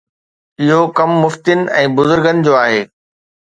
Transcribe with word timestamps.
اهو 0.63 0.79
ڪم 1.01 1.11
مفتين 1.25 1.63
۽ 1.83 1.85
بزرگن 2.01 2.35
جو 2.49 2.53
آهي. 2.65 2.83